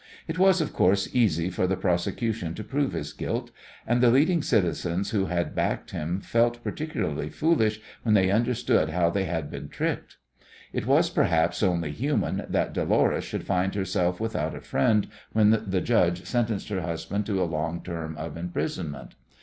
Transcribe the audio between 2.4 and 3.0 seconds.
to prove